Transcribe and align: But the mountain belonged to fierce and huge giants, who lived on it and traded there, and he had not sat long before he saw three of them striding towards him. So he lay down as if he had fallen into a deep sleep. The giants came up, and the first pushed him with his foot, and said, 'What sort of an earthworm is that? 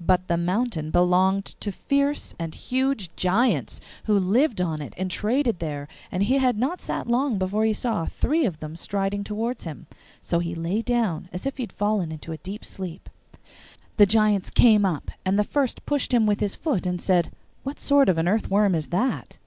But 0.00 0.28
the 0.28 0.36
mountain 0.36 0.92
belonged 0.92 1.44
to 1.58 1.72
fierce 1.72 2.36
and 2.38 2.54
huge 2.54 3.10
giants, 3.16 3.80
who 4.04 4.16
lived 4.16 4.60
on 4.60 4.80
it 4.80 4.94
and 4.96 5.10
traded 5.10 5.58
there, 5.58 5.88
and 6.12 6.22
he 6.22 6.38
had 6.38 6.56
not 6.56 6.80
sat 6.80 7.08
long 7.08 7.36
before 7.36 7.64
he 7.64 7.72
saw 7.72 8.06
three 8.06 8.44
of 8.46 8.60
them 8.60 8.76
striding 8.76 9.24
towards 9.24 9.64
him. 9.64 9.88
So 10.22 10.38
he 10.38 10.54
lay 10.54 10.82
down 10.82 11.28
as 11.32 11.46
if 11.46 11.56
he 11.56 11.64
had 11.64 11.72
fallen 11.72 12.12
into 12.12 12.30
a 12.30 12.36
deep 12.38 12.64
sleep. 12.64 13.10
The 13.96 14.06
giants 14.06 14.50
came 14.50 14.84
up, 14.84 15.10
and 15.24 15.36
the 15.36 15.42
first 15.42 15.84
pushed 15.84 16.14
him 16.14 16.26
with 16.26 16.38
his 16.38 16.54
foot, 16.54 16.86
and 16.86 17.00
said, 17.02 17.32
'What 17.64 17.80
sort 17.80 18.08
of 18.08 18.18
an 18.18 18.28
earthworm 18.28 18.72
is 18.76 18.90
that? 18.90 19.38